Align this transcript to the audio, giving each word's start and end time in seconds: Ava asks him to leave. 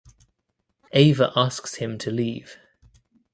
Ava 0.93 1.31
asks 1.35 1.75
him 1.75 1.99
to 1.99 2.09
leave. 2.09 2.57